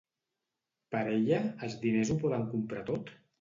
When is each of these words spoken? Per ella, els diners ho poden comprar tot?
Per 0.95 1.01
ella, 1.17 1.41
els 1.67 1.75
diners 1.85 2.13
ho 2.15 2.17
poden 2.25 2.49
comprar 2.55 2.83
tot? 2.91 3.15